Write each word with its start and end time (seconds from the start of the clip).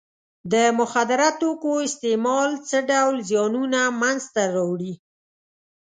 د 0.51 0.53
مخدره 0.79 1.29
توکو 1.39 1.71
استعمال 1.87 2.49
څه 2.67 2.77
ډول 2.89 3.15
زیانونه 3.29 3.79
منځ 4.01 4.21
ته 4.33 4.41
راوړي. 4.55 4.93